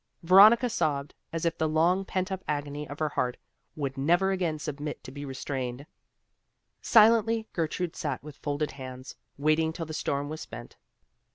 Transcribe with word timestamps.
Veronica 0.23 0.67
sobbed 0.67 1.13
as 1.31 1.45
if 1.45 1.55
the 1.59 1.69
long 1.69 2.03
pent 2.03 2.31
up 2.31 2.43
agony 2.47 2.87
of 2.89 2.97
her 2.97 3.09
heart 3.09 3.37
would 3.75 3.99
never 3.99 4.31
again 4.31 4.57
submit 4.57 5.03
to 5.03 5.11
be 5.11 5.25
restrained. 5.25 5.85
Silently 6.81 7.47
Gertrude 7.53 7.95
sat 7.95 8.23
with 8.23 8.37
folded 8.37 8.71
hands, 8.71 9.15
waiting 9.37 9.71
till 9.71 9.85
the 9.85 9.93
storm 9.93 10.27
was 10.27 10.41
spent. 10.41 10.75